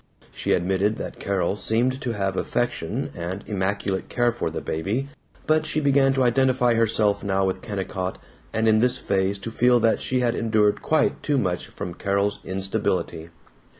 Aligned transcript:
She 0.31 0.53
admitted 0.53 0.95
that 0.95 1.19
Carol 1.19 1.55
seemed 1.55 2.01
to 2.01 2.13
have 2.13 2.35
affection 2.35 3.11
and 3.15 3.43
immaculate 3.45 4.09
care 4.09 4.31
for 4.31 4.49
the 4.49 4.59
baby, 4.59 5.09
but 5.45 5.63
she 5.67 5.79
began 5.79 6.11
to 6.13 6.23
identify 6.23 6.73
herself 6.73 7.23
now 7.23 7.45
with 7.45 7.61
Kennicott, 7.61 8.17
and 8.51 8.67
in 8.67 8.79
this 8.79 8.97
phase 8.97 9.37
to 9.37 9.51
feel 9.51 9.79
that 9.81 10.01
she 10.01 10.21
had 10.21 10.33
endured 10.35 10.81
quite 10.81 11.21
too 11.21 11.37
much 11.37 11.67
from 11.67 11.93
Carol's 11.93 12.39
instability. 12.43 13.29